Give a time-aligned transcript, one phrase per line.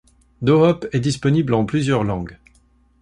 [0.41, 2.39] Dohop est disponible en plusieurs langues.